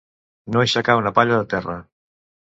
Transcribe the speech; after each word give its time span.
No 0.53 0.61
aixecar 0.61 0.95
una 1.01 1.11
palla 1.19 1.35
de 1.41 1.49
terra. 1.51 1.75